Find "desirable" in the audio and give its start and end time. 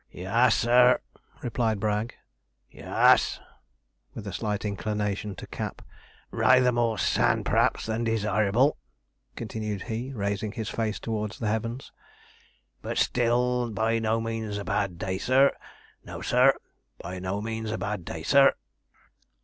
8.03-8.77